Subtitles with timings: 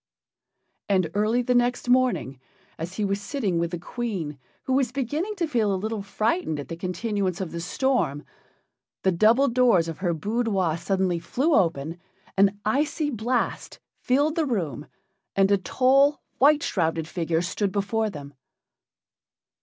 [0.89, 2.39] And early the next morning,
[2.79, 6.59] as he was sitting with the Queen, who was beginning to feel a little frightened
[6.59, 8.25] at the continuance of the storm,
[9.03, 11.99] the double doors of her boudoir suddenly flew open,
[12.35, 14.87] an icy blast filled the room,
[15.35, 18.33] and a tall, white shrouded figure stood before them.